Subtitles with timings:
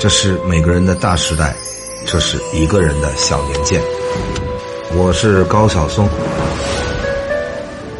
[0.00, 1.54] 这是每个人的大时代，
[2.06, 3.78] 这是一个人的小年鉴。
[4.96, 6.08] 我是高晓松，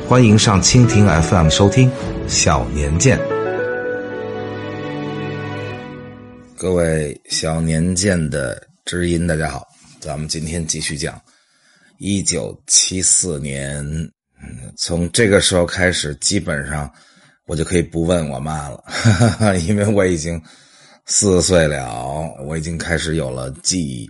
[0.08, 1.90] 欢迎上蜻蜓 FM 收听
[2.26, 3.18] 《小年鉴》。
[6.56, 9.68] 各位小年鉴的知音，大家好，
[10.00, 11.20] 咱们今天继续讲
[11.98, 13.84] 一九七四年。
[14.42, 16.90] 嗯从这个时候开始，基本上
[17.44, 18.82] 我就可以不问我妈了，
[19.68, 20.40] 因为我已经
[21.06, 24.08] 四岁了，我已经开始有了记忆，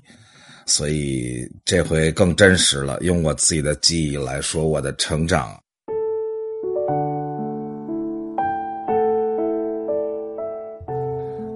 [0.67, 2.99] 所以这回更真实了。
[3.01, 5.59] 用我自己的记忆来说，我的成长。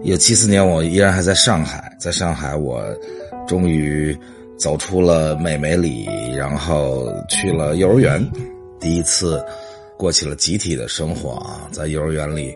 [0.02, 2.84] 一九七四年，我依然还在上海，在上海，我
[3.46, 4.16] 终于
[4.58, 8.27] 走出了美美里，然后去了幼儿园。
[8.80, 9.42] 第一次
[9.96, 12.55] 过起了集体的生活啊，在幼儿园里，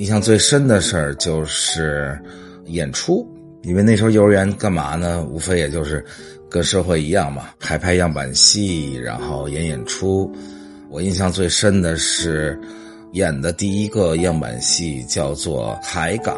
[0.00, 2.18] 印象最深的事儿就是
[2.64, 3.30] 演出，
[3.64, 5.22] 因为那时候幼儿园干嘛呢？
[5.28, 6.02] 无非也就是
[6.48, 10.34] 跟社会一样嘛，排排样板戏，然后演演出。
[10.88, 12.58] 我印象最深的是
[13.12, 16.34] 演的第一个样板戏叫做《海港》。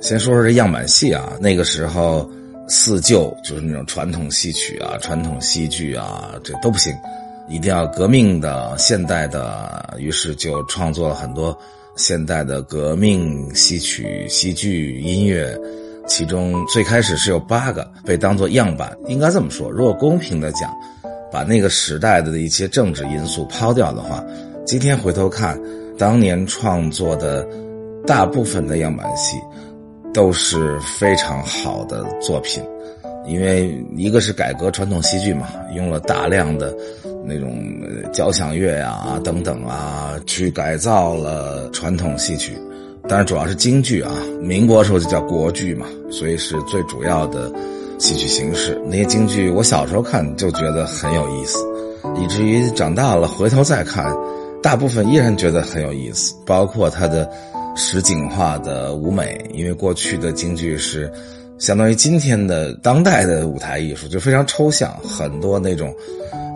[0.00, 2.30] 先说说这样板戏啊，那个时候
[2.68, 6.94] 四旧就是那种传统戏曲啊、传统戏剧啊，这都不行。
[7.48, 11.56] 一定要革命的、现代的，于是就创作了很多
[11.96, 15.58] 现代的革命戏曲、戏剧、音乐。
[16.06, 19.68] 其中最开始是有八个被当做样板，应该这么说。
[19.68, 20.72] 如果公平的讲，
[21.32, 24.24] 把那个时代的一些政治因素抛掉的话，
[24.64, 25.60] 今天回头看，
[25.98, 27.44] 当年创作的
[28.06, 29.36] 大部分的样板戏
[30.14, 32.62] 都是非常好的作品。
[33.26, 36.74] 因为一个是改革传统戏剧嘛，用了大量的
[37.24, 37.60] 那种
[38.12, 42.52] 交响乐呀等等啊，去改造了传统戏曲。
[43.08, 47.52] 当然主要是京剧啊，民国时候就叫国剧嘛，所以是最主要的
[47.98, 48.80] 戏曲形式。
[48.86, 51.58] 那些京剧我小时候看就觉得很有意思，
[52.20, 54.06] 以至于长大了回头再看，
[54.62, 56.34] 大部分依然觉得很有意思。
[56.44, 57.28] 包括它的
[57.74, 61.10] 实景化的舞美，因为过去的京剧是。
[61.58, 65.94] 相当于今天的当代的舞台艺术就非常抽象，很多那种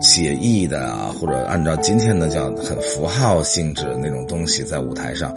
[0.01, 5.35] 写意的啊，或者按照今天的叫很符号性质那种东西在舞台上，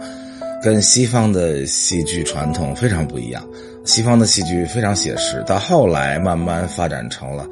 [0.61, 3.43] 跟西方的戏剧传统非常不一样。
[3.85, 7.47] 西方的戏剧非常写实，到后来慢慢发展成了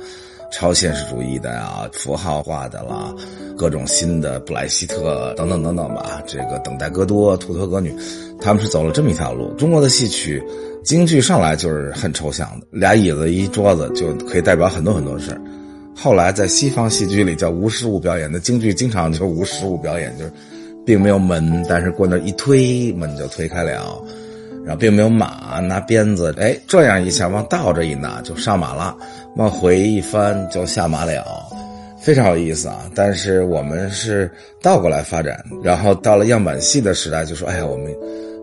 [0.53, 3.13] 超现实主义的啊，符号化的啦，
[3.57, 6.21] 各种新的布莱希特等等等等吧。
[6.27, 7.93] 这个等待戈多、图特戈女，
[8.39, 9.51] 他们是走了这么一条路。
[9.55, 10.41] 中国的戏曲。
[10.83, 15.31] 京剧上来就是很抽象的，俩椅子一桌子就可以代表很多很多事
[15.95, 20.33] 后来在西方戏剧里叫无实物表演，那京剧经常就是无实物表演，就是
[20.85, 24.03] 并没有门，但是过那一推门就推开了，
[24.65, 28.95] 然后并没有马拿鞭子，哎，这样一下往倒着一拿就上马了，
[29.35, 31.23] 往回一翻就下马了，
[32.01, 32.89] 非常有意思啊。
[32.95, 34.31] 但是我们是
[34.61, 37.93] 倒过来发展，然后到了样板戏的时代，就说哎呀我们。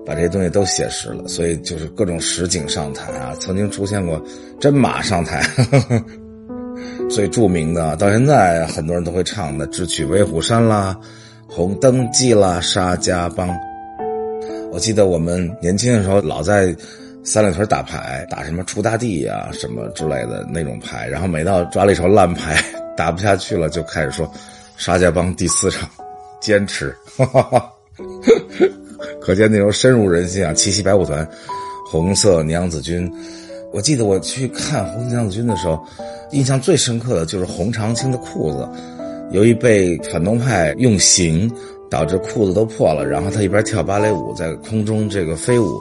[0.07, 4.21] 把这些东西都写实了，所以就是各种实景上台啊，曾经出现过
[4.59, 5.43] 真马上台，
[7.09, 10.99] 最著名的，到现在很多人都会唱的《智取威虎山》啦，
[11.53, 13.47] 《红灯记》啦，《沙家浜》。
[14.73, 16.75] 我记得我们年轻的时候老在
[17.23, 22.63] 三里屯打牌，打什么出大地呀什么之类的那种牌，然后每到抓了一手烂牌
[22.97, 24.27] 打不下去了，就开始说
[24.77, 25.89] 《沙家浜》第四场，
[26.41, 26.95] 坚持。
[29.21, 30.53] 可见那时候深入人心啊！
[30.55, 31.29] 七夕白虎团，
[31.87, 33.11] 红色娘子军。
[33.73, 35.79] 我记得我去看红色娘子军的时候，
[36.33, 38.69] 印象最深刻的就是洪长青的裤子，
[39.31, 41.51] 由于被反动派用刑，
[41.91, 43.05] 导致裤子都破了。
[43.05, 45.79] 然后他一边跳芭蕾舞，在空中这个飞舞，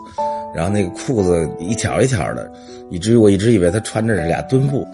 [0.54, 2.52] 然后那个裤子一条一条的，
[2.90, 4.86] 以至于我一直以为他穿着是俩墩布，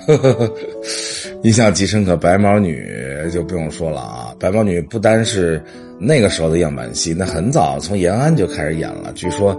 [1.43, 2.15] 印象极深刻。
[2.17, 2.85] 白毛女
[3.31, 5.63] 就不用说了啊，白毛女不单是。
[5.97, 9.13] 那个时候的样板戏，那很早从延安就开始演了。
[9.15, 9.57] 据说，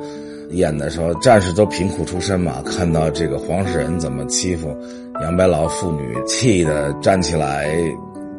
[0.50, 4.76] 演的时候战士都贫苦出身嘛，看到这个黄世仁怎么欺负
[5.22, 7.74] 杨白劳妇女，气的站起来。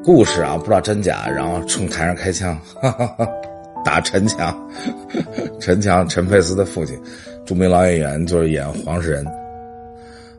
[0.08, 2.90] 故事啊，不知道真假，然后冲台上开枪，哈
[3.20, 3.28] 哈
[3.84, 4.58] 打陈强。
[5.60, 6.98] 陈强，陈佩斯的父亲，
[7.46, 9.26] 著名老演员就是演黄世仁。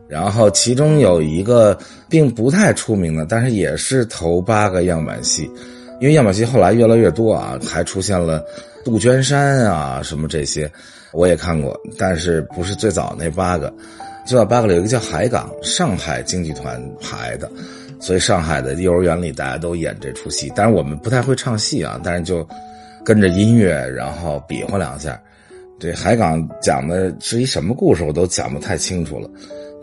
[0.07, 1.77] 然后其中有一个
[2.09, 5.43] 并不太出名的，但是也是头八个样板戏。
[6.01, 8.43] 因为样板戏后来越来越多啊，还出现了
[8.83, 10.67] 杜鹃山啊什么这些，
[11.11, 13.71] 我也看过，但是不是最早那八个，
[14.25, 17.47] 最早八个里有一个叫海港，上海京剧团排的，
[17.99, 22.47] 所以上海的幼儿园里大家都演这出戏，但是我们不太会唱戏啊，但是就
[23.03, 25.21] 跟着音乐然后比划两下，
[25.79, 29.29] 这海港讲的是一什么故事，我都讲不太清楚了。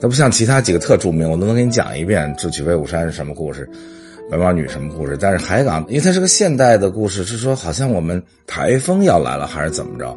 [0.00, 2.34] 它不像其他几个特著名，我都能给你讲一遍。
[2.36, 3.68] 智取威虎山是什么故事，
[4.30, 5.16] 白毛女什么故事。
[5.18, 10.16] 但是海港，因为它是个现代的故事，是说好像我们台风要来了，还是怎么着？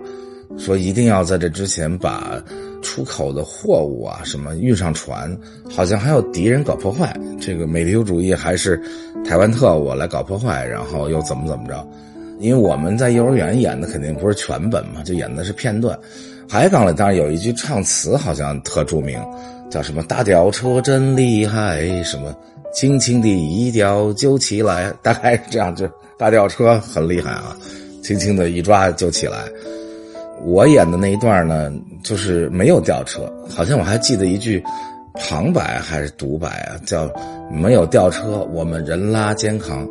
[0.58, 2.44] 说一定要在这之前把
[2.82, 5.36] 出口的货物啊什么运上船，
[5.70, 7.16] 好像还有敌人搞破坏。
[7.40, 8.82] 这个美帝主义还是
[9.26, 11.88] 台湾特务来搞破坏，然后又怎么怎么着？
[12.40, 15.98] 因为我们在幼儿园演的肯定不是全本嘛，就演的是片段。
[16.48, 19.20] 海港里当然有一句唱词，好像特著名，
[19.70, 22.34] 叫什么“大吊车真厉害”，什么
[22.74, 25.88] “轻轻的一吊就起来”，大概是这样，就
[26.18, 27.56] 大吊车很厉害啊，
[28.02, 29.44] 轻轻的一抓就起来。
[30.46, 31.72] 我演的那一段呢，
[32.04, 34.64] 就是没有吊车，好像我还记得一句
[35.14, 37.10] 旁白还是独白啊，叫
[37.52, 39.88] “没有吊车，我们人拉肩扛”。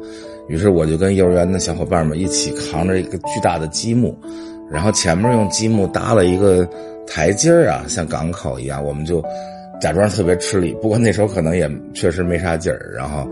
[0.48, 4.16] 于是我就跟幼儿园的小伙伴们一起扛着一个巨大的积木，
[4.70, 6.66] 然后前面用积木搭了一个
[7.06, 9.22] 台阶儿啊，像港口一样，我们就
[9.80, 10.72] 假装特别吃力。
[10.82, 13.28] 不过那时候可能也确实没啥劲儿，然后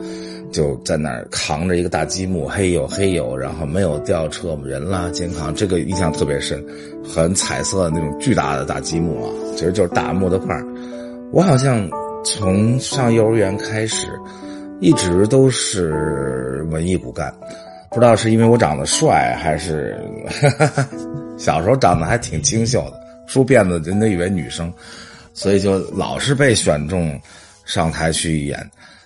[0.53, 6.65] 就在那儿扛着一个大积木，嘿呦嘿呦，然后没有吊车，我们人拉肩扛，这个印象特别深，
[7.05, 10.57] 很彩色的那种巨大的大积木啊，其实就是大木头块
[11.33, 11.89] 我好像
[12.25, 14.09] 从上幼儿园开始。
[14.79, 17.33] 一直都是文艺骨干，
[17.89, 19.99] 不知道是因为我长得帅，还是
[21.39, 24.71] 小时候长得还挺清秀的，梳辫子人都以为女生，
[25.37, 27.21] 所以就老是被选中
[27.67, 28.59] 上台去演。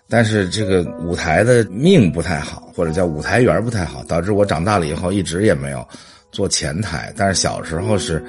[0.08, 5.86] 但是这个舞台的命不太好，或者叫舞台缘不太好，导致我长大了以后一直也没有
[6.32, 7.12] 做前台。
[7.16, 8.22] 但是小时候是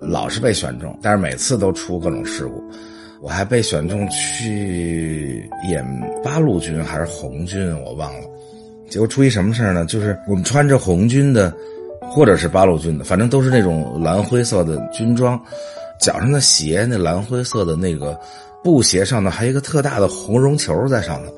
[0.00, 2.62] 老是被选中，但是每次都出各种事故。
[3.20, 5.84] 我还被选中去演
[6.22, 8.26] 八路军还是红军，我忘了。
[8.90, 9.84] 结果出一什么事呢？
[9.86, 11.52] 就是我们穿着红军的，
[12.00, 15.42] 或者是八路军的，反正都是那种蓝灰色的军装，
[16.00, 18.18] 脚上的鞋那蓝灰色的那个
[18.62, 21.32] 布鞋上呢，还有一个特大的红绒球在上头。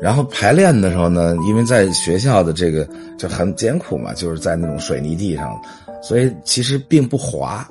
[0.00, 2.88] 然后排练的时候呢，因为在学校的这个
[3.18, 5.60] 就很艰苦嘛，就是在那种水泥地上，
[6.02, 7.66] 所以其实并不滑。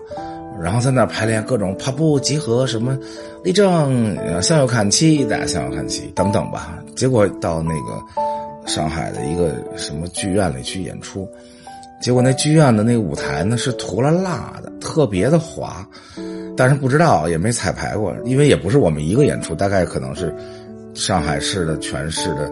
[0.61, 2.97] 然后在那排练各种跑步集合什么，
[3.45, 6.77] 立正，向右看齐，大家向右看齐等等吧。
[6.97, 11.25] 结果到那个上海的一个什么剧院里去演出，
[12.01, 15.85] 结果那剧院的那个舞台呢是涂了蜡的，特别的滑。
[16.55, 20.33] 但是不知道也没彩排过，因为也不是我们一个演出，大概可能是
[20.93, 22.51] 上海市的全市的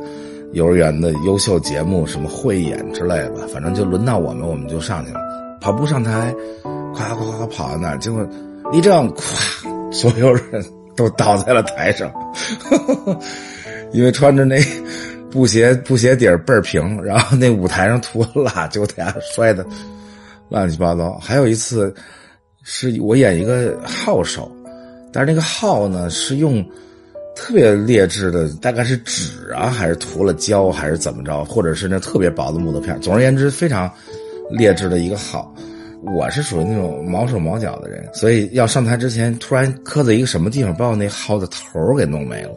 [0.53, 3.41] 幼儿园的优秀节目什么汇演之类的吧。
[3.51, 5.19] 反正就轮到我们，我们就上去了，
[5.59, 6.33] 跑步上台。
[6.93, 8.27] 夸夸夸跑到那儿，结果
[8.71, 10.65] 一正，咵，所有人
[10.95, 12.11] 都倒在了台上，
[13.93, 14.57] 因为穿着那
[15.29, 19.65] 布鞋，布鞋底儿倍儿平，然后那舞台上涂了蜡，结果大家摔的
[20.49, 21.17] 乱七八糟。
[21.19, 21.93] 还有一次，
[22.63, 24.51] 是我演一个号手，
[25.11, 26.63] 但是那个号呢是用
[27.35, 32.99] 特别劣质的，大概是纸啊，还是涂了胶，还是怎么着，或者是那特别薄的木头片。
[33.01, 33.91] 总而言之，非常
[34.49, 35.53] 劣质的一个号。
[36.03, 42.51] 我是属于那种毛手毛脚的人，所以要上台之前，突然磕在一个什么地方，把我那号的头给弄没了。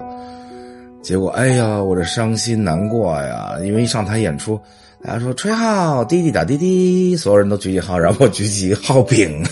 [1.03, 3.57] 结果，哎呀，我这伤心难过呀！
[3.63, 4.61] 因为一上台演出，
[5.03, 9.43] 大家说吹号，滴滴打滴滴，所有人都举起号，然后我举起号柄，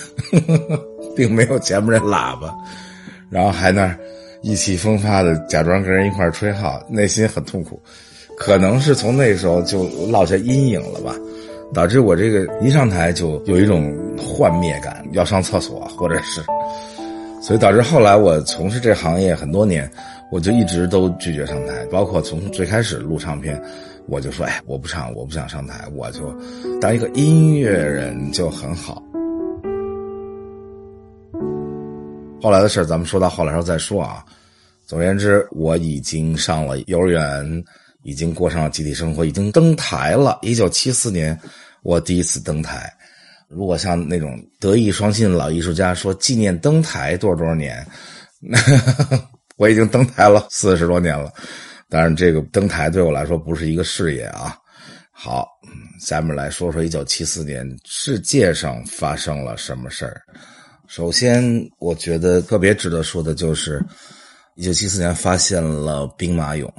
[1.17, 2.55] 并没有前面那喇叭，
[3.31, 3.97] 然后还那
[4.43, 7.81] 意气风发的假装跟人一块吹号，内心很痛苦。
[8.37, 11.15] 可能是从那时候就落下阴影了吧。
[11.75, 16.41] 导致我这个一上台就有一种幻灭感，要上厕所，或者是，
[17.43, 19.87] 所以导致后来我从事这行业很多年，
[20.31, 23.61] 我就一直都拒绝上台，包括从最开始录唱片，
[24.07, 26.33] 我就说，哎，我不唱，我不想上台，我就
[26.81, 29.03] 当一个音乐人就很好。
[32.41, 34.25] 后来的事咱们说到后来时候再说啊。
[34.87, 37.65] 总而言之，我已经上了幼儿园。
[38.05, 40.39] 已经过上了集体生活，已经登台了。
[40.41, 41.39] 一九七四年，
[41.83, 42.91] 我第一次登台。
[43.49, 47.85] 如果像那种德艺双馨的老艺术家说纪念登台多少多少年，
[49.59, 51.31] 我已经登台了四十多年了。
[51.91, 54.57] 当然，这个登台对我来说不是一个事业啊。
[55.11, 55.49] 好，
[56.01, 60.23] 下面来说说一九七四年世界上发生了什么事儿。
[60.87, 61.45] 首先，
[61.79, 63.85] 我觉得特别值得说的就是
[64.55, 66.71] 一九七四年发现了兵马俑。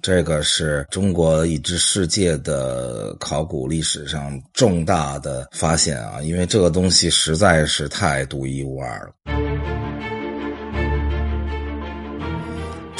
[0.00, 6.20] 这个是中国以至世界的考古历史上重大的发现啊！
[6.22, 9.51] 因为这个东西实在是太独一无二了。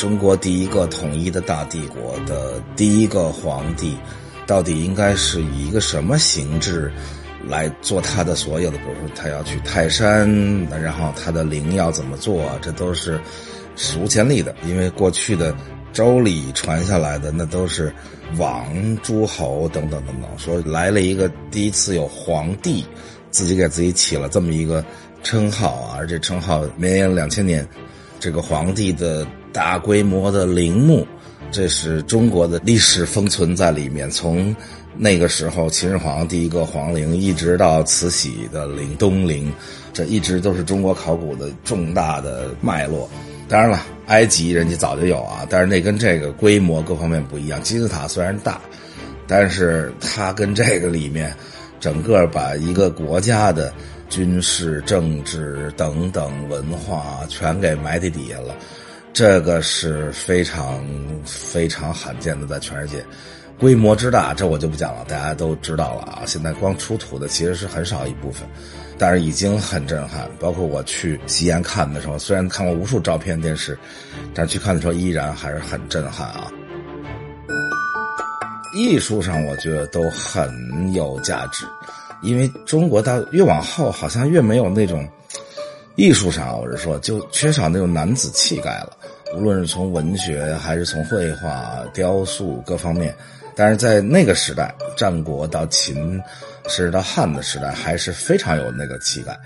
[0.03, 3.97] 中国第一个统一的大帝国的第一个皇帝，
[4.49, 6.91] 到底应该是以一个什么形制
[7.47, 10.29] 来做他的所有的，比如说他要去泰山，
[10.69, 13.21] 然后他的陵要怎么做，这都是
[13.77, 14.53] 史无前例的。
[14.67, 15.55] 因为过去的
[15.93, 17.95] 周礼传下来的那都是
[18.39, 18.67] 王、
[19.05, 22.85] 诸侯等等等等，说来了一个第一次有皇帝，
[23.31, 24.85] 自己给自己起了这么一个
[25.23, 27.65] 称号啊，而这称号绵延两千年，
[28.19, 31.07] 这个皇帝的大规模的陵墓。
[31.51, 34.57] 这是中国的历史封存在里面，从
[34.97, 39.53] 那个时候秦始皇第一个皇陵，一直到慈禧的陵东陵，
[39.93, 43.07] 这一直都是中国考古的重大的脉络。
[43.49, 47.63] 当然了，埃及人家早就有啊，但是那跟这个规模各方面不一样。
[47.63, 48.59] 金字塔虽然大，
[49.27, 51.35] 但是它跟这个里面
[51.81, 53.71] 整个把一个国家的
[54.09, 58.57] 军事、政治等等文化全给埋在底下了。
[59.13, 60.83] 这个是非常
[61.25, 63.05] 非常罕见的，在全世界，
[63.59, 66.23] 规模之大，这我就不讲了，大家都知道了啊。
[66.25, 68.49] 现在光出土的其实是很少一部分，
[68.97, 70.31] 但是已经很震撼。
[70.41, 73.79] 包括我去西安看的时候，虽然看过无数照片、电视，
[74.33, 76.51] 但去看的时候依然还是很震撼啊。
[78.75, 81.67] 艺术上，我觉得都很有价值，
[82.23, 85.07] 因为中国到越往后，好像越没有那种。
[85.95, 88.97] 艺术上，我是说，就缺少那种男子气概了。
[89.35, 93.15] 无论是从文学还是从绘画、雕塑各方面，
[93.55, 95.95] 但是在那个时代，战国到秦，
[96.67, 99.39] 甚至到汉的时代，还是非常有那个气概。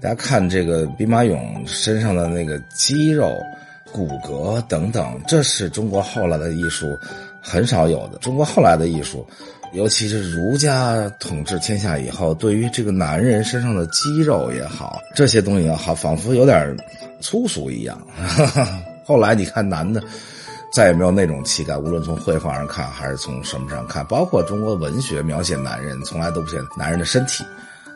[0.00, 3.36] 大家看这个兵马俑身上的那个肌肉、
[3.92, 6.96] 骨骼等等，这是中国后来的艺术
[7.42, 8.18] 很少有的。
[8.18, 9.26] 中国后来的艺术。
[9.72, 16.76] 尤其是儒家统治天下以后，对于这个男人身上的肌肉也好，这些东西也好，仿佛有点
[17.20, 18.00] 粗俗一样。
[19.04, 20.02] 后来你看男的
[20.72, 27.44] 再也没有那种气概，无论从绘画上看还是从什么上看，包括中国文学描写男人，从来都不写男人的身体，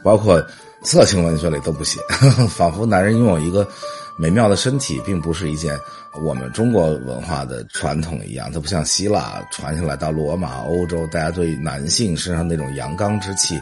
[0.03, 0.45] 包括
[0.83, 2.01] 色情文学里都不写，
[2.49, 3.67] 仿佛男人拥有一个
[4.17, 5.79] 美妙的身体，并不是一件。
[6.23, 13.59] 我们中国文化的传统一样，它不像希腊传下来到罗马、欧洲，大家对男性身上那种阳刚之气，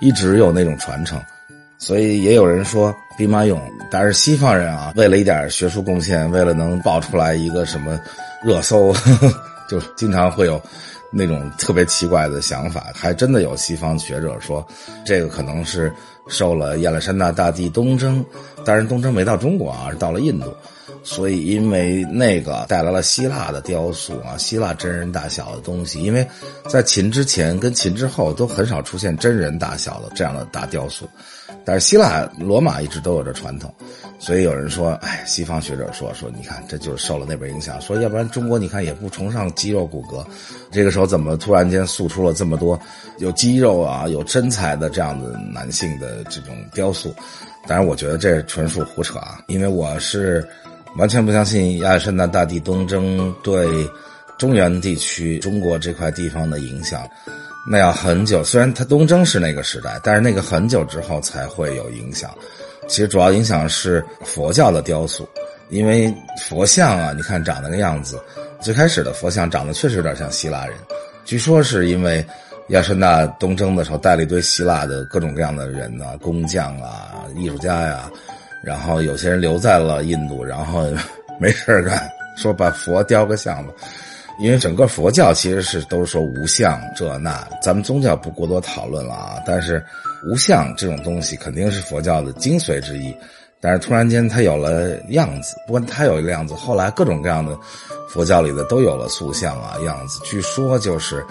[0.00, 1.22] 一直有那种传承。
[1.78, 8.00] 所以也有人说兵马俑，但是西方人啊，为了一点学术贡献，为了能爆出来一个什么
[8.42, 8.92] 热搜，
[9.68, 10.60] 就经常会有
[11.12, 12.92] 那种特别奇怪的想法。
[12.94, 14.66] 还真的有西方学者说，
[15.04, 15.92] 这个可能是
[16.26, 18.24] 受了亚历山大大帝东征，
[18.64, 20.52] 当然东征没到中国啊，是到了印度。
[21.04, 26.00] 所以，因为那个带来了希腊的雕塑啊，希腊真人大小的东西。
[26.00, 26.24] 因为
[26.68, 31.08] 在秦之前跟秦之后都很少出现真人大小的这样的大雕塑，
[31.64, 33.74] 但是希腊、罗马一直都有这传统。
[34.20, 37.80] 所以有人说，哎，西方学者说说，你看这就是受了那边影响。
[37.80, 40.24] 说要不然中国你看也不崇尚肌肉骨骼，
[40.70, 42.78] 这个时候怎么突然间塑出了这么多
[43.18, 47.12] 有肌肉啊、有身材的这样的男性的这种雕塑？
[47.66, 50.48] 当然，我觉得这纯属胡扯啊，因为我是。
[50.96, 53.88] 完全不相信亚历山大大帝东征对
[54.38, 57.08] 中原地区、中国这块地方的影响，
[57.68, 58.42] 那要很久。
[58.44, 62.30] 虽然他东征是那个时代，但是那个很久之后才会有影响。
[62.88, 65.28] 其实主要影响是佛教的雕塑，
[65.70, 68.20] 因为佛像啊，你看长那个样子，
[68.60, 70.76] 最开始的佛像长得确实有点像希腊人。
[71.24, 72.24] 据说是因为
[72.68, 78.10] 亚历山大东征的时候带了一堆希腊的各种各样的人啊，工匠啊、艺术家呀。
[78.62, 80.86] 然后有些人留在了印度，然后
[81.40, 83.72] 没事干，说把佛雕个像吧。
[84.38, 89.36] 因为整个佛教其实是都说无相这那，咱们宗教不过多讨论了啊。
[89.46, 89.84] 但是
[90.26, 93.14] 无相这种东西肯定是佛教的精髓之一。
[93.60, 97.56] 但是突然间它有了样子，不过它有一个样子，后来各种各样的
[98.08, 100.18] 佛教里的都有了塑像啊样子。
[100.24, 101.24] 据说就是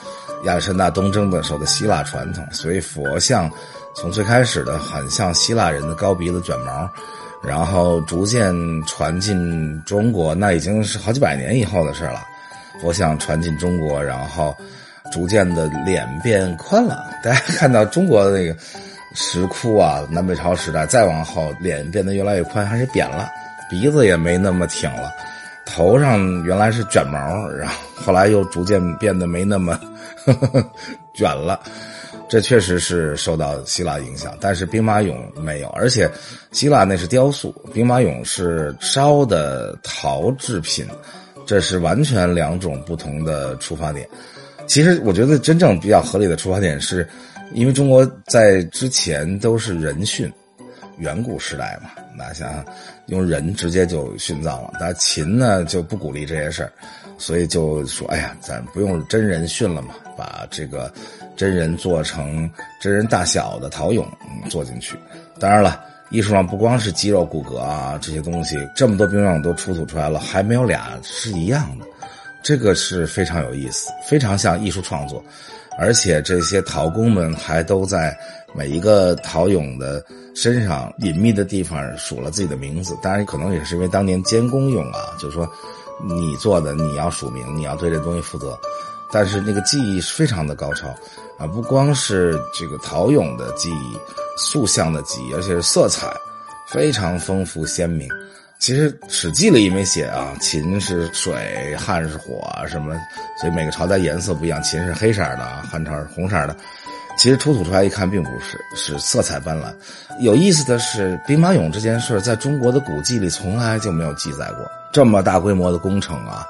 [0.45, 3.51] 亚历山大东征的时候的希腊传统，所以佛像
[3.95, 6.89] 从最开始的很像希腊人的高鼻子卷毛。
[7.43, 8.53] 然后逐渐
[8.85, 12.21] 传进中国，那已经是好几百年以后的事了。
[12.83, 14.55] 我想传进中国，然后
[15.11, 17.03] 逐渐的脸变宽了。
[17.23, 18.55] 大家看到中国的那个
[19.13, 23.29] 石窟啊，南北朝时代再往后，脸变得越来越宽，还是扁了，
[23.69, 25.11] 鼻子也没那么挺了，
[25.65, 29.79] 头上原来是卷毛，然后后来又逐渐变得没那么
[31.13, 31.59] 卷了。
[32.31, 36.09] 这确实是受到希腊影响，但是兵马俑没有，而且
[36.53, 40.87] 希腊那是雕塑，兵马俑是烧的陶制品，
[41.45, 44.07] 这是完全两种不同的出发点。
[44.65, 47.05] 其实我觉得真正比较合理的出发点是，
[47.51, 50.31] 因为中国在之前都是人殉，
[50.99, 52.65] 远古时代嘛，那想想
[53.07, 56.71] 用人直接就殉葬了，但秦呢就不鼓励这些事儿，
[57.17, 60.89] 所以就说，哎呀，咱不用真人殉了嘛，把这个
[61.35, 62.49] 真人做成
[62.81, 64.05] 真人大小的陶俑
[64.49, 64.97] 做进去。
[65.39, 71.85] 当然了，艺术上不光是肌肉骨骼啊这些东西，这么多兵马俑都出土出来了，还没有俩是一样的，
[72.43, 75.23] 这个是非常有意思，非常像艺术创作。
[75.77, 78.15] 而且这些陶工们还都在
[78.53, 80.03] 每一个陶俑的
[80.35, 85.49] 身上隐秘的地方署了自己的名字，当然可能也是因为当年监工用啊，就是说
[86.03, 88.59] 你做的你要署名，你要对这东西负责。
[89.11, 90.87] 但是那个技艺是非常的高超
[91.37, 93.99] 啊，不光是这个陶俑的技艺、
[94.37, 96.07] 塑像的技艺，而且是色彩
[96.67, 98.07] 非常丰富鲜明。
[98.59, 102.95] 其实《史记》里也没写啊，秦是水，汉是火什么，
[103.39, 106.55] 所以每个朝代颜色不一样，秦是黑色的，汉朝是红色的。
[107.17, 109.73] 其实出土出来一看，并不是，是色彩斑斓。
[110.19, 114.69] 有意思的是，兵马俑这件事在中国的古迹里从来就没有记载过。
[114.93, 116.45] 这么大规模的工程啊，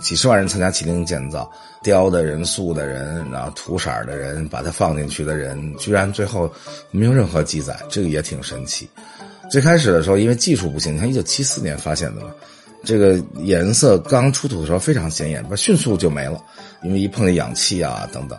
[0.00, 1.50] 几十万人参加麒麟建造，
[1.82, 6.50] 雕的人、塑的人，然后涂色的人，把它放进去的人，居然最后
[6.90, 8.88] 没有任何记载，这个也挺神奇。
[9.50, 12.30] 最开始的时候，因为技术不行，你看一九七四年发现的嘛，
[12.84, 16.42] 这个颜色刚出土的时候非常显眼，不迅速就没了，
[16.82, 18.38] 因为一碰见氧气啊等等。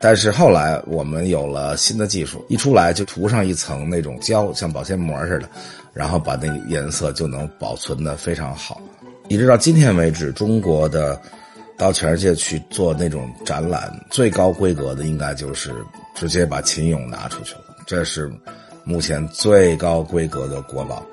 [0.00, 5.48] 但是后来我们有了新的技术，一出来就涂上一层那种胶，像保鲜膜似的，
[5.92, 8.80] 然后把那个颜色就能保存的非常好。
[9.28, 11.20] 一直到今天为止，中国的
[11.76, 15.72] 到全世界去做那种展览，最高规格的应该就是
[16.14, 18.30] 直接把秦俑拿出去了，这是。
[18.84, 21.04] 目前最高规格的国宝。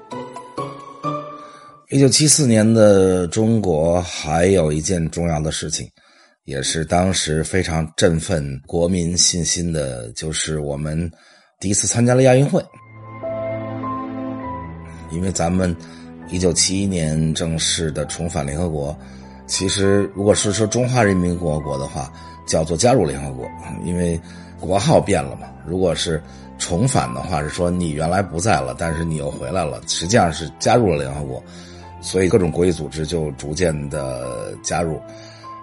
[1.89, 5.85] 一九七四年的中国还有一件重要的事情，
[6.45, 11.11] 也是当时非常振奋国民信心的，就是我们
[11.59, 12.63] 第一次参加了亚运会。
[15.11, 15.75] 因为咱们
[16.29, 18.97] 一九七一年正式的重返联合国，
[19.47, 22.11] 其实如果是说中华人民共和国的话，
[22.47, 23.47] 叫做加入联合国，
[23.83, 24.19] 因为
[24.59, 25.47] 国号变了嘛。
[25.65, 26.21] 如果是
[26.57, 31.43] 重返的话是说你原来不在了，但是你又回来了，实际上是加入了联合国，
[32.01, 35.01] 所以各种国际组织就逐渐的加入，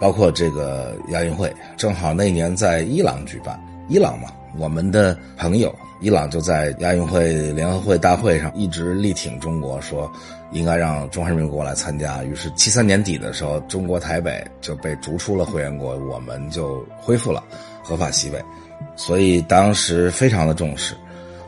[0.01, 10.11] 包括这个亚运会，正好那年在伊朗举办，伊朗嘛，我们的朋友伊朗就在亚运会联合会大会上一直力挺中国，说
[10.51, 12.23] 应该让中华人民共和国来参加。
[12.25, 17.43] 于是七三年底的时候，中国台北就被逐出了会员国，我们就恢复了
[17.83, 18.45] 合法席位。
[18.97, 20.95] 所以当时非常的重视，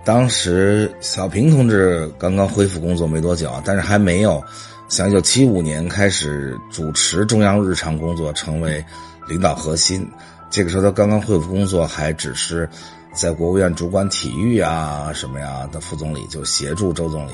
[0.05, 4.43] 当时小平同志刚刚恢复工作没多久，但是还没有
[4.89, 8.83] 像一九七五年开始主持中央日常工作，成为
[9.29, 10.09] 领导核心。
[10.55, 12.69] 这个时候他刚刚恢复工作，还只是
[13.13, 17.33] 在国务院主管体育啊什么呀的副总理，就协助周总理。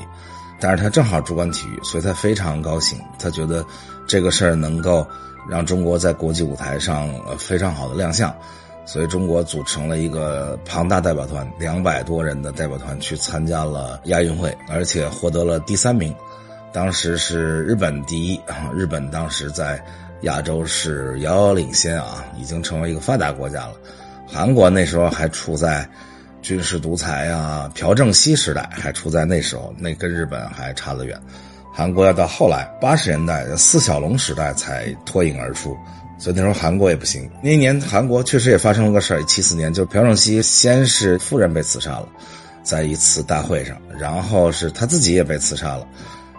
[0.59, 3.63] 但是他正好主管体育，所以他非常高兴，他觉得
[4.07, 5.05] 这个事儿能够
[5.47, 8.35] 让中国在国际舞台上非常好的亮相。
[8.87, 16.11] 所以，中国组成了一个庞大代表团，两百多人的代表团去参加了亚运会，而且获得了第三名。
[16.73, 18.41] 当时是日本第一！
[18.73, 19.79] 日本当时在
[20.21, 23.73] 亚洲是遥遥领先啊，已经成为一个发达国家了。
[24.27, 25.87] 韩国那时候还处在
[26.41, 31.19] 军事独裁啊、朴正熙时代，还处在那时候，那跟日本还差得远。
[31.73, 35.75] 韩国要到后来八十年代四小龙时代才脱颖而出。
[36.17, 37.27] 所以那时候韩国也不行。
[37.41, 42.07] 那一年韩国确实也发生了个事儿，七四年就朴正熙先是夫人被刺杀了，
[42.61, 45.87] 在一次大会上，然后是他自己也被刺杀了。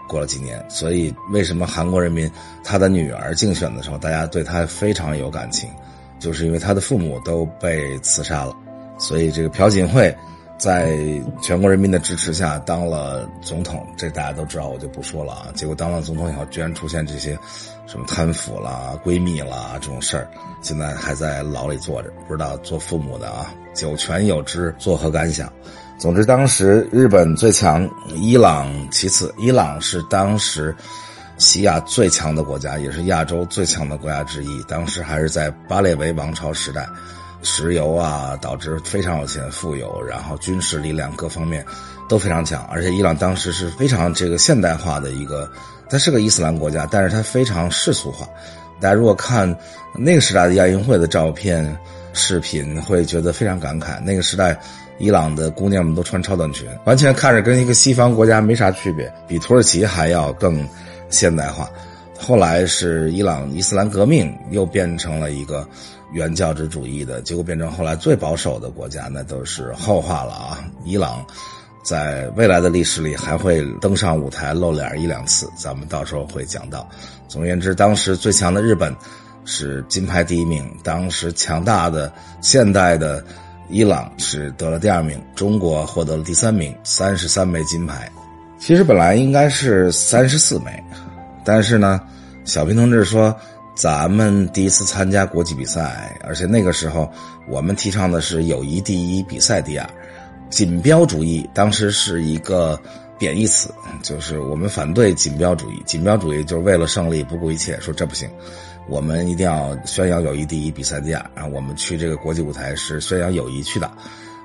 [0.07, 2.29] 过了几年，所以为什么韩国人民
[2.63, 5.69] 他的女儿竞选的时候，大家对他非常有感情，
[6.19, 8.53] 就是因为他的父母都被刺杀了，
[8.97, 10.15] 所以这个朴槿惠。
[10.55, 10.97] 在
[11.41, 15.47] 全国人民的支持下当了总统，这大家都知道，我就不说了啊。
[15.53, 17.37] 结果当了总统以后，居然出现这些
[17.85, 20.29] 什么贪腐啦、闺蜜啦这种事儿，
[20.61, 25.51] 现在还在牢里坐着，不知道做父母的啊，九泉有知，作何感想？
[25.97, 30.75] 总之，当时日本最强，伊朗其次，伊朗是当时
[31.37, 34.63] 西亚最强的国家，也是亚洲最强的国家之一。
[34.63, 36.87] 当时还是在巴列维王朝时代。
[37.45, 41.65] 石油啊，导致非常有钱、富有，然后军事力量各方面
[42.07, 45.51] 都非常强，而且伊朗当时是非常这个现代化的一个，
[45.89, 48.25] 它是个伊斯兰国家，但是它非常世俗化。
[48.79, 49.53] 大家如果看
[49.93, 51.77] 那个时代的亚运会的照片、
[52.13, 53.99] 视频，会觉得非常感慨。
[53.99, 54.57] 那个时代，
[54.97, 60.67] 伊朗的姑娘们都穿超短裙，完全看着跟一个西方国家没啥区别，比土耳其还要更
[61.09, 61.69] 现代化。
[62.19, 65.67] 后来是伊朗伊斯兰革命，又变成了一个。
[66.13, 70.63] 原教旨主义的结果变成后来最保守的国家，那都是后话了啊！
[70.85, 71.25] 伊朗
[71.83, 76.87] 在未来的历史里还会登上舞台露脸一两次，咱们到时候会讲到。
[77.27, 78.95] 总而言之，当时最强的日本
[79.43, 83.25] 是金牌第一名，当时强大的现代的
[83.69, 88.09] 伊朗是得了第二名，中国获得了第三名，三十三枚金牌。
[88.59, 90.83] 其实本来应该是三十四枚，
[91.43, 92.01] 但是呢，
[92.45, 93.35] 小平同志说。
[93.75, 97.11] 咱们第一次参加国际比赛，而且那个时候
[97.49, 99.89] 我们提倡的是友谊第一，比赛第二。
[100.51, 102.79] 锦标主义当时是一个
[103.17, 103.73] 贬义词，
[104.03, 105.81] 就是我们反对锦标主义。
[105.87, 108.29] 锦标主义就是为了胜利不顾一切，说这不行，
[108.87, 111.21] 我们一定要宣扬友谊第一，比赛第二。
[111.35, 113.91] 啊我们去这个国际舞台是宣扬友谊去的，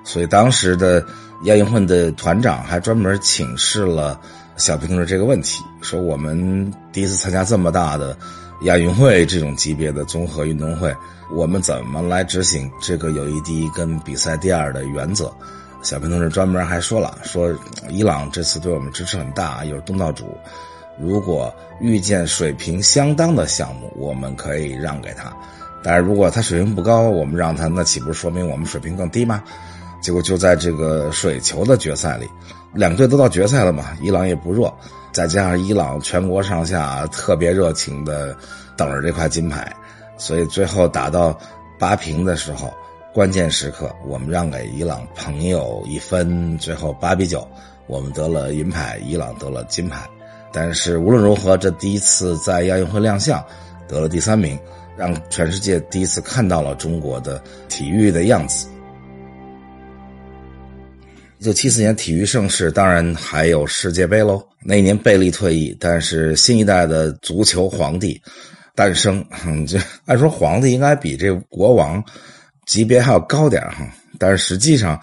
[0.04, 1.04] 所以当时的
[1.44, 4.20] 亚运会的团长还专门请示了
[4.56, 8.16] 小平同志这个问题，说我们第一次参加这么大的。
[8.62, 10.92] 亚运会这种级别的综合运动会，
[11.30, 15.32] 我们怎么来执行这个友谊第一跟比赛第二的原则？
[15.80, 17.56] 小平同志专门还说了，说
[17.88, 20.36] 伊朗这次对我们支持很大，又是东道主，
[21.00, 25.30] 如果遇见水平相当的项目，我们可以让给他；
[25.82, 29.42] 但是如果他水平不高，我们让他，那岂不是说明我们水平更低吗？
[30.00, 32.28] 结果就在这个水球的决赛里，
[32.72, 34.76] 两队都到决赛了嘛，伊朗也不弱。
[35.12, 38.36] 再加上伊朗全国上下特别热情的
[38.76, 39.74] 等着这块金牌，
[40.16, 41.36] 所以最后打到
[41.78, 42.72] 八平的时候，
[43.12, 47.46] 关键时刻我们让给伊朗朋友一分，最后八比九，
[47.86, 50.08] 我们得了银牌，伊朗得了金牌。
[50.52, 53.44] 但是无论如何，这第一次在亚运会亮相，
[53.86, 54.58] 得了第三名，
[54.96, 58.66] 让全世界第一次看到了中国的体育的样子。
[61.38, 64.44] 一九七四年体育盛世，当然还有世界杯喽。
[64.60, 68.20] 那一年贝利退役，但是新一代的足球皇帝
[68.74, 69.24] 诞生。
[69.64, 72.02] 这按说皇帝应该比这国王
[72.66, 73.86] 级别还要高点哈，
[74.18, 75.00] 但是实际上，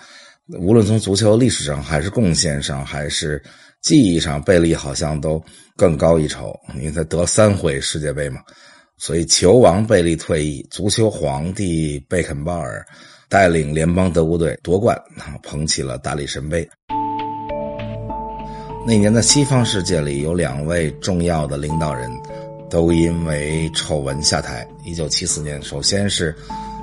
[0.59, 3.41] 无论从足球历史上，还是贡献上，还是
[3.85, 5.41] 技艺上，贝利好像都
[5.77, 8.41] 更高一筹，因为他得三回世界杯嘛。
[8.97, 12.83] 所以球王贝利退役，足球皇帝贝肯鲍尔。
[13.27, 14.95] 带领联邦德国队夺冠，
[15.41, 16.65] 捧起了大力神杯。
[18.85, 22.09] 那年的西方世界里有两位重要的领导人，
[22.69, 24.65] 都因为丑闻下台。
[24.85, 26.33] 一九七四年，首先是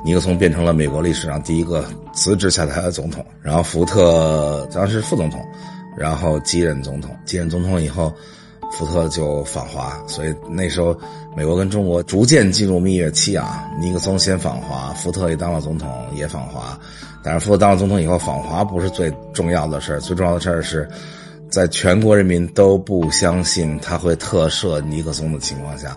[0.05, 5.41] 尼克松变成了美国历史上第一个辞职下台的总统，然后福特当时副总统，
[5.97, 7.17] 然后继任总统。
[7.25, 8.13] 继任总统以后。
[8.75, 10.99] 福特就访华，所以那时候
[11.37, 13.69] 美国跟中国逐渐进入蜜月期啊。
[13.79, 16.81] 尼克松先访华，福特也当了总统也访华，
[17.23, 20.89] 但是福特当了总统以后访华不是最重要的事最重要的事是
[21.51, 25.95] 在全国人民都不相信他会特赦尼克松的情况下，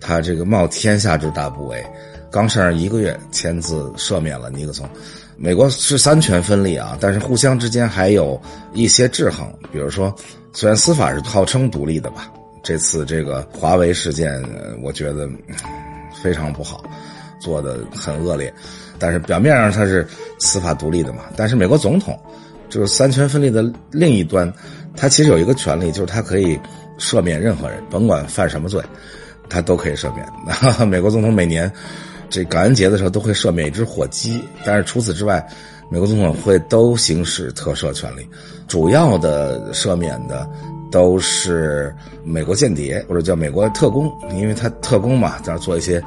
[0.00, 1.84] 他这个冒天下之大不韪，
[2.30, 4.88] 刚上任一个月签字赦免了尼克松。
[5.36, 8.40] 美国是三权分立啊，但是互相之间还有
[8.72, 10.14] 一些制衡，比如说。
[10.56, 12.30] 虽然司法是号称独立的吧，
[12.62, 14.40] 这次这个华为事件，
[14.84, 15.28] 我觉得
[16.22, 16.84] 非常不好，
[17.40, 18.54] 做的很恶劣。
[18.96, 20.06] 但是表面上它是
[20.38, 22.16] 司法独立的嘛，但是美国总统
[22.68, 24.52] 就是三权分立的另一端，
[24.96, 26.56] 他其实有一个权利，就是他可以
[27.00, 28.80] 赦免任何人，甭管犯什么罪，
[29.48, 30.88] 他都可以赦免。
[30.88, 31.68] 美国总统每年
[32.34, 35.46] 这感恩节的时候都会赦免一只火鸡，但是除此之外。
[35.90, 38.26] 美国总统会都行使特赦权利，
[38.66, 40.48] 主要的赦免的
[40.90, 41.94] 都是
[42.24, 46.02] 美国间谍或者叫美国特工，因为他特工嘛，在做一些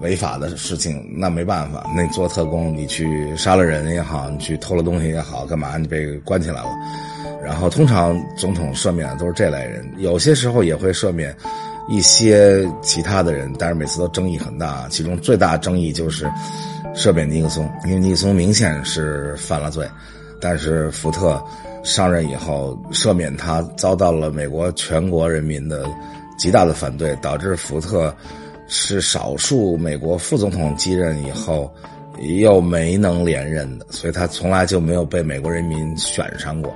[0.00, 6.70] 违法的事情，那没办法，那你做特工，你去杀了人也好，你去偷了东西也好，干嘛你被关起来了？
[7.44, 11.36] 然后通常总统赦免的都是这类人，有些时候也会赦免
[11.88, 16.30] 一些其他的人，但是每次都争议很大，其中最大争议就是。
[16.94, 19.86] 赦免尼克松，因为尼克松明显是犯了罪，
[20.40, 21.38] 但是福特
[21.84, 25.84] 上任以后赦免他，遭到了美国全国人民的
[26.38, 28.16] 极大的反对，导致福特
[28.66, 31.70] 是少数美国副总统继任以后
[32.40, 36.74] 又没能连任的，所以他从来就没有被美国人民选上过。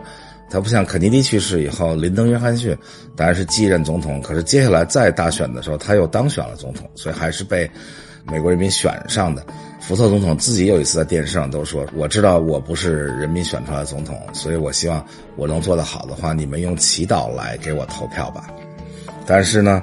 [0.50, 2.76] 他不像肯尼迪去世以后，林登·约翰逊
[3.14, 7.70] 当然是继任总统，可是接下来再大选的时候他又当选了总统，所以还是被
[8.30, 9.44] 美国人民选上的。
[9.80, 15.04] 福特总统自己有一次在电视上都说：“我知道我不是人民选出来的总统，所以我希望
[15.36, 18.46] 我能做得好的话，你们用祈祷来给我投票吧。”
[19.26, 19.82] 但是呢，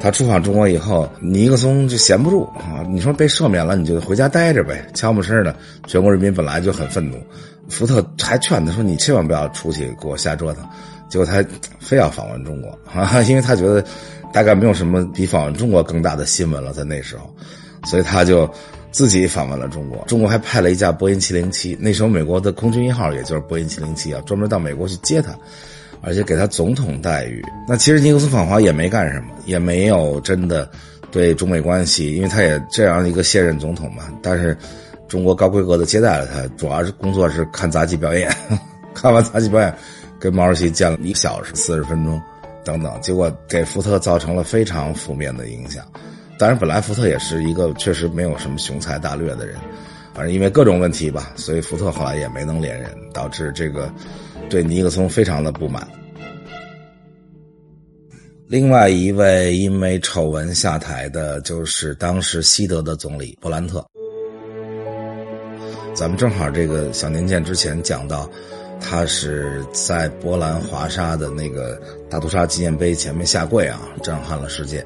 [0.00, 2.84] 他出访中国以后，尼克松就闲不住啊！
[2.88, 5.54] 你说被赦免了，你就回家待着呗，悄没声的。
[5.86, 7.22] 全国人民本来就很愤怒，
[7.68, 10.64] 福特还劝他说：“你千万不要出去给我瞎折腾。”
[11.08, 11.44] 结果他
[11.78, 13.84] 非要访问中国 啊，因为他觉得
[14.32, 17.34] 大概没有什么比访问中国更大的新闻了，在那时候，
[17.84, 18.48] 所以他就。
[18.92, 25.36] 自己访问了中国，中国还派了一架波音七零七，那时候美国的空军一号也就是波音七零七啊，专门到美国去接他，
[26.00, 27.44] 而且给他总统待遇。
[27.68, 30.66] 那其实尼克松访华也没干什么，也没有真的
[31.10, 34.04] 对中美关系，因为他也这样一个现任总统嘛。
[34.22, 34.56] 但是
[35.08, 38.30] 中国高规格的接待了他，主要是工作是看杂技表演，
[38.94, 39.74] 看完杂技表演，
[40.18, 42.20] 跟毛主席见了一小时四十分钟，
[42.64, 45.84] 等等，结果给福特造成了非常负面的影响。
[46.38, 49.56] 当然，本来福特也是一个确实没有什么雄才大略的人，
[50.12, 53.92] 反正因为各种问题吧，所以福特后来也没能连任，导致这个
[54.50, 55.86] 对尼克松非常的不满。
[58.48, 63.84] 另外一位因为丑闻下台的，就是当时西德的总理勃兰特。
[65.96, 68.30] 咱们正好这个小年鉴之前讲到，
[68.78, 71.80] 他是在波兰华沙的那个
[72.10, 74.84] 大屠杀纪念碑前面下跪啊，震撼了世界。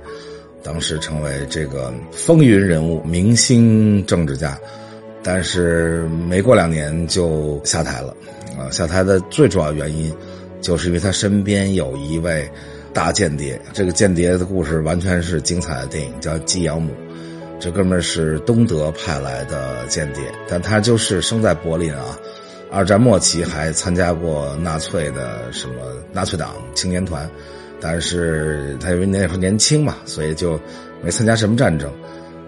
[0.63, 4.57] 当时成为这个风云人物、明星政治家，
[5.21, 8.17] 但是没过两年就下台了。
[8.57, 10.15] 啊，下台的最主要原因，
[10.61, 12.49] 就是因为他身边有一位
[12.95, 13.61] 大间谍。
[13.73, 16.93] 这个间谍的故事完全是精彩的电影，叫基尧姆。
[17.61, 22.19] 这哥们儿是东德派来的间谍，但他就是生在柏林啊。
[22.71, 25.75] 二战末期还参加过纳粹的什么
[26.11, 27.29] 纳粹党青年团。
[27.79, 30.59] 但是他因为那时候年轻嘛，所以就
[31.03, 31.91] 没参加什么战争，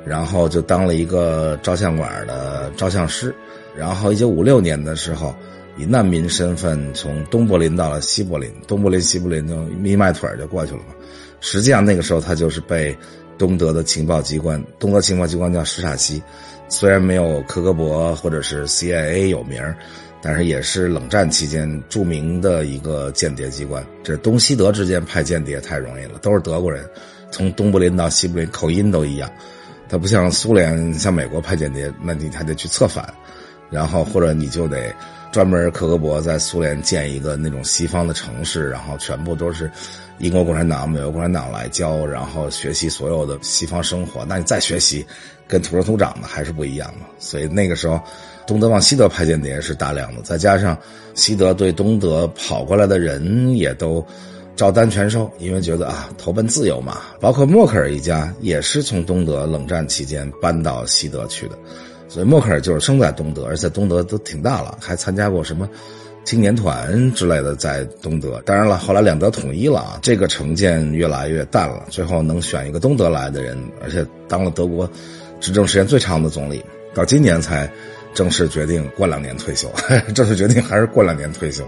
[0.05, 3.35] 然后就当了一个照相馆的照相师。
[3.77, 5.35] 然后一九五六年的时候，
[5.77, 10.95] 以难民身份从东柏林到了西柏林，东柏林西柏林就一迈腿就过去了嘛。
[11.41, 12.97] 实际上那个时候他就是被
[13.39, 16.23] 东德的情报机关，东德情报机关叫什塔西，
[16.69, 19.61] 虽然没有克格勃或者是 CIA 有名
[20.25, 23.85] 但是也是冷战期间著名的一个间谍机关。
[24.05, 26.89] 这东西德之间派间谍太容易了，都是德国人，
[27.33, 29.29] 从东柏林到西柏林口音都一样。
[29.89, 33.13] 它不像苏联、像美国派间谍，那你还得去策反，
[33.69, 34.95] 然后或者你就得
[35.33, 39.69] 专门克格勃在苏联建一个那种西方的城市，然后全部都是
[40.23, 44.25] 英国共产党、美国共产党来教，然后学习所有的西方生活。
[44.25, 45.05] 那你再学习，
[45.47, 47.05] 跟土生土长的还是不一样的。
[47.19, 48.01] 所以那个时候。
[48.45, 50.77] 东德往西德派间谍是大量的，再加上
[51.15, 54.05] 西德对东德跑过来的人也都
[54.57, 56.99] 照单全收，因为觉得啊投奔自由嘛。
[57.21, 61.57] 包括默克尔一家也是从东德冷战期间搬到西德去的，
[62.09, 65.67] 所以默克尔就是生在东德，而且东德都挺大了，还参加过什么
[66.25, 68.41] 青年团之类的在东德。
[68.45, 74.89] 当然了，后来两德统一了啊，这个成见越来越淡了，最后能选一个东德来的人，而且当了德国
[75.41, 77.71] 执政时间最长的总理，到今年才。
[78.15, 79.73] 正式决定过两年退休，
[80.15, 81.65] 正式决定还是过两年退休。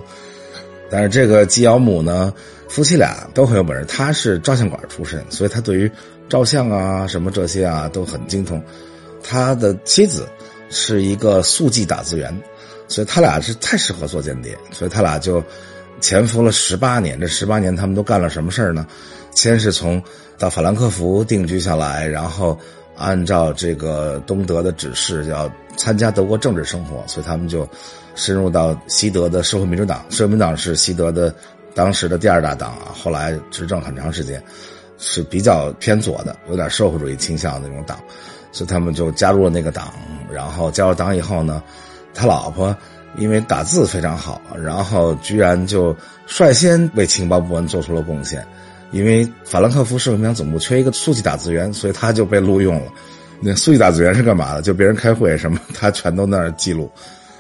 [0.91, 2.35] 但是这个基尧姆呢，
[2.69, 3.87] 夫妻俩都很有本事。
[3.87, 5.91] 他是照相馆出身，所以他对于
[6.29, 8.63] 照相啊什么这些啊都很精通。
[9.23, 10.29] 他的妻子
[10.69, 12.39] 是一个速记打字员，
[12.89, 14.57] 所以他俩是太适合做间谍。
[14.71, 15.43] 所以他俩就
[16.01, 17.19] 潜伏了十八年。
[17.21, 18.87] 这十八年他们都干了什么事儿呢？
[19.35, 20.03] 先是从
[20.39, 22.59] 到法兰克福定居下来，然后。
[22.97, 27.69] 按照这个东德的指示，要参加德国政治生活，所以他们就
[28.15, 30.07] 深入到西德的社会民主党。
[30.11, 31.35] 社会民主党是西德的
[31.75, 34.41] 当时的第二大党啊，后来执政很长时间，
[34.97, 37.99] 是比较偏左的，有点社会主义倾向的那种党，
[38.53, 39.93] 所以他们就加入了那个党。
[40.31, 41.61] 然后加入党以后呢，
[42.15, 42.75] 他老婆
[43.19, 45.95] 因为打字非常好，然后居然就
[46.27, 48.47] 率先为情报部门做出了贡献。
[48.93, 52.93] 因为法兰克福社会民主党总部缺一个速记打字员，所以他就被录用了。
[53.41, 54.63] 那速记打字员是干嘛的？
[54.63, 56.89] 就别人开会什么，他全都那儿记录，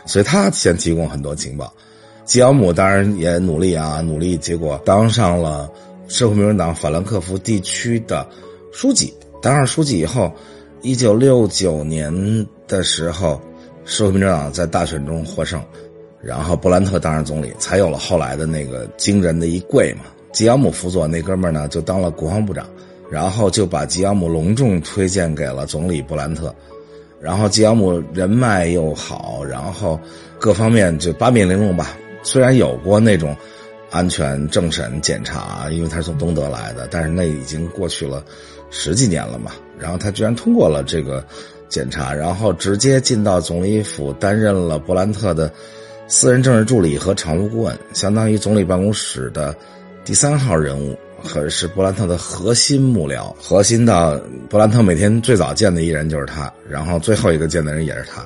[0.04, 1.72] 所以他先提供很多情报。
[2.24, 5.70] 吉奥姆当然也努力啊，努力，结果当上了
[6.08, 8.26] 社会民主党法兰克福地区的
[8.72, 9.14] 书记。
[9.40, 10.32] 当上书记以后，
[10.82, 12.12] 一九六九年
[12.66, 13.40] 的时候，
[13.84, 15.62] 社会民主党在大选中获胜，
[16.22, 20.04] 然后布兰特当上总理，才有了后来的那个惊人的一跪嘛。
[20.32, 22.66] 吉奥姆辅佐那哥们儿呢，就当了国防部长，
[23.10, 26.52] 然后就把吉奥姆隆重推荐给了总理布兰特，
[27.20, 30.00] 然后吉奥姆人脉又好，然后
[30.40, 31.96] 各方面就八面玲珑吧。
[32.22, 33.36] 虽然有过那种
[33.90, 38.24] 安全政审检查，因为他是从东德来的，但是那已经过去了
[38.70, 39.52] 十几年了嘛。
[39.78, 41.24] 然后他居然通过了这个
[41.68, 45.52] 检查，然后直接进到总理府担任了布兰特的
[46.06, 49.54] 私人政治助理和常务顾问，相当于总理办公室的。
[50.04, 58.22] 第三号人物可是布兰特的核心幕僚，核心到布兰特每天最早见的一人就是他，然后最后一个见的人也是他，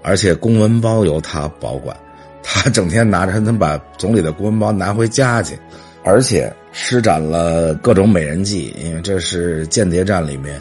[0.00, 1.94] 而且公文包由他保管，
[2.42, 5.58] 他整天拿着，他能把总理的公文包拿回家去，
[6.02, 10.58] 而且施展了各种美人计，因为这是间谍战里面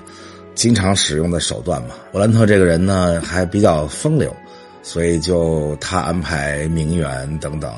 [0.60, 1.95] 经常使用的手段嘛。
[2.12, 4.36] 伯兰特这个人呢，还比较风流，
[4.84, 7.74] 所以就他安排名媛等等，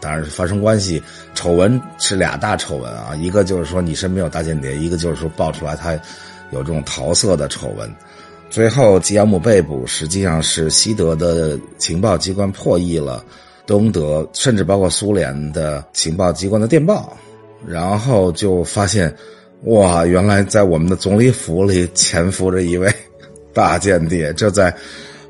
[0.00, 1.00] 当然是发生关系。
[1.32, 5.92] 丑闻是俩大丑闻啊，一个就是说你身边有大间谍，一个就是说爆出来他
[6.50, 7.88] 有这种桃色的丑闻。
[8.50, 13.24] 最后吉亚姆被捕，实际上是西德的情报机关破译了
[13.64, 17.16] 东德，甚至包括苏联的情报机关的电报，
[17.64, 19.14] 然后就发现。
[19.64, 22.92] 哇，原来在我们的总理府里潜伏着一位
[23.54, 24.74] 大间谍，这在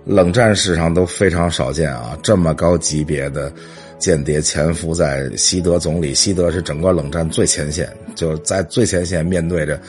[0.05, 2.19] 冷战史上都非常少见啊！
[2.21, 3.53] 这么高级别的
[3.97, 9.81] 间谍潜伏在西德总理，西德是整个冷战最前线，就是在最前线面对着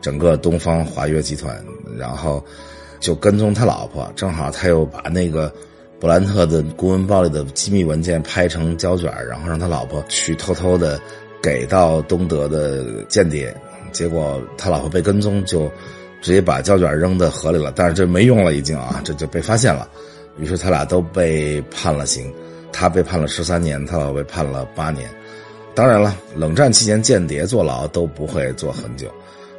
[0.00, 1.56] 整个东方华约集团，
[1.96, 2.44] 然后
[2.98, 5.52] 就跟踪他老婆，正好他又把那个
[6.00, 11.00] 布兰特的公文包里的机密文件拍成胶卷，然后让他老婆去偷偷的
[11.40, 13.54] 给到东德的间谍。
[13.92, 15.70] 结果他老婆被跟踪，就
[16.20, 17.72] 直接把胶卷扔到河里了。
[17.74, 19.88] 但是这没用了，已经啊，这就被发现了。
[20.38, 22.32] 于是他俩都被判了刑，
[22.72, 25.08] 他被判了十三年，他老婆被判了八年。
[25.74, 29.10] 当然了，冷战期间间谍坐牢都不会坐很久，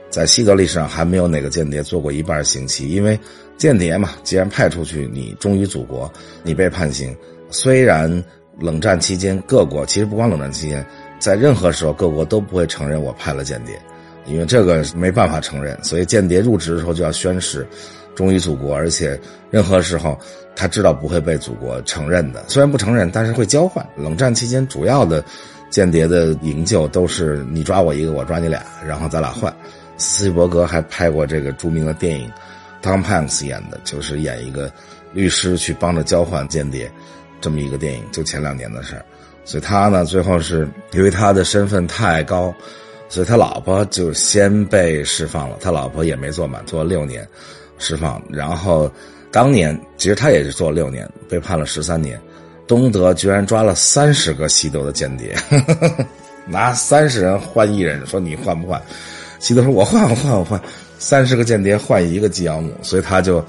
[0.10, 3.20] 在西德历史上还没有哪个间谍坐过一半刑期，因为
[3.58, 6.12] 间谍嘛，既然派出去，你忠于祖国，
[6.44, 7.16] 你被判刑。
[7.50, 8.24] 虽然
[8.60, 10.86] 冷战期间各国其实不光冷战期间，
[11.20, 13.80] 在任何时候各国都不会承认我派了间谍。
[14.26, 17.68] 因为这个没办法承认，所以间谍入职的时候就要宣誓
[18.16, 20.18] 忠于祖国，而且任何时候
[20.56, 22.44] 他知道不会被祖国承认的。
[22.48, 23.86] 虽然不承认，但是会交换。
[23.98, 25.24] 冷战期间主要的
[25.70, 29.54] 间谍的营救都是你抓我一个，我抓你俩，然后咱俩换。
[29.98, 32.32] 斯皮伯格还拍过这个著名的电影
[32.82, 34.72] ，Tom Hanks 演的，就是演一个
[35.12, 36.92] 律师去帮着交换间谍
[37.42, 39.06] 这么一个电影，就前两年的事儿。
[39.46, 42.54] 所以他呢，最后是因为他的身份太高。
[43.14, 47.28] 所以他老婆就先被释放了，他老婆也没坐满，坐了六年，
[47.78, 48.20] 释放。
[48.28, 48.92] 然后
[49.30, 52.20] 当年其实他也是坐了六年，被判了十三年。
[52.66, 55.36] 东德居然抓了三十个西德的间谍，
[56.48, 58.82] 拿三十人换一人，说你换不换？
[59.38, 60.60] 西德说我换，我换，我换。
[60.98, 63.46] 三十个间谍换一个吉奥姆，所以他就。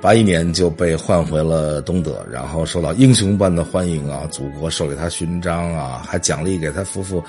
[0.00, 4.22] 八一年就被换回了东德，然后受到英雄般的欢迎啊！
[4.30, 7.22] 祖国授给他勋章啊，还奖励给他夫妇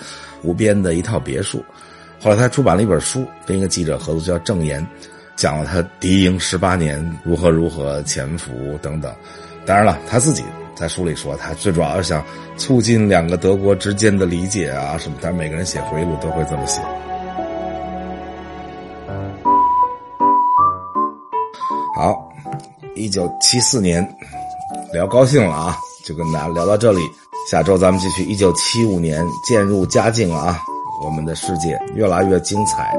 [0.44, 1.66] 无边的一套别墅。
[2.22, 4.82] 后来他出版了一本书，跟一个记者合作，叫《正言》，
[5.36, 8.52] 讲了他敌营十八年如何如何潜伏
[8.84, 9.12] 等等。
[9.66, 10.44] 当然了，他自己
[10.76, 12.24] 在书里说，他最主要是想
[12.56, 15.18] 促进两个德国之间的理解啊什么。
[15.20, 16.80] 但每个人写回忆录都会这么写。
[21.96, 22.29] 好。
[23.00, 24.06] 一九七四年，
[24.92, 27.00] 聊高兴了啊，就跟大家聊到这里。
[27.50, 28.24] 下周咱们继续。
[28.26, 30.62] 一九七五年渐入佳境了啊，
[31.04, 32.94] 我们的世界越来越精彩。